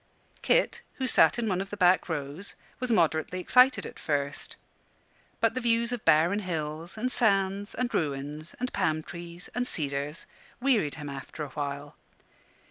[0.41, 4.55] Kit, who sat in one of the back rows, was moderately excited at first.
[5.39, 10.25] But the views of barren hills, and sands, and ruins, and palm trees, and cedars,
[10.59, 11.97] wearied him after a while.